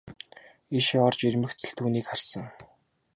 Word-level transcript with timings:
Ийшээ 0.77 1.01
орж 1.07 1.19
ирмэгц 1.27 1.59
л 1.67 1.75
түүнийг 1.77 2.05
харсан. 2.07 2.45